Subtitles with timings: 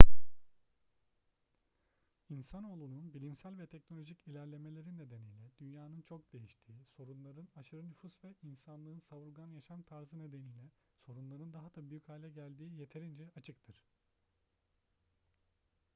[2.29, 9.47] i̇nsanoğlunun bilimsel ve teknolojik ilerlemeleri nedeniyle dünyanın çok değiştiği sorunların aşırı nüfus ve insanlığın savurgan
[9.47, 10.63] yaşam tarzı nedeniyle
[11.05, 13.85] sorunların daha da büyük hale geldiği yeterince açıktır